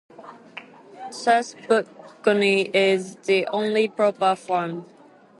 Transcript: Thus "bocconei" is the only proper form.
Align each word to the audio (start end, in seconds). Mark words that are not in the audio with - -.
Thus 1.23 1.53
"bocconei" 1.53 2.73
is 2.73 3.17
the 3.17 3.45
only 3.49 3.87
proper 3.87 4.33
form. 4.35 4.87